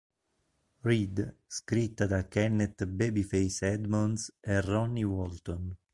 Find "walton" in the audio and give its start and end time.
5.03-5.77